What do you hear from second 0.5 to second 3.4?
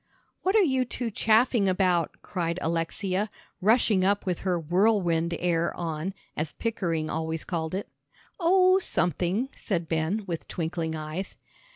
are you two chaffing about?" cried Alexia,